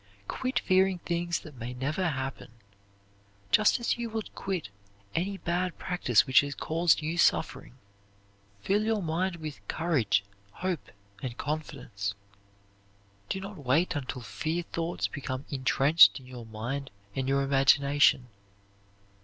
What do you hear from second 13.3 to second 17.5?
not wait until fear thoughts become intrenched in your mind and your